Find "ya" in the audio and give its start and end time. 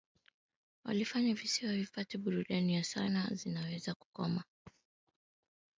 2.75-2.83